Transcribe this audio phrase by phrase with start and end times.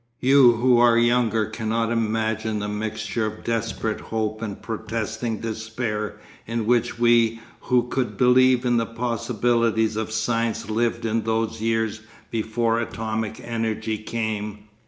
[0.19, 6.65] You who are younger cannot imagine the mixture of desperate hope and protesting despair in
[6.65, 12.01] which we who could believe in the possibilities of science lived in those years
[12.31, 14.63] before atomic energy came....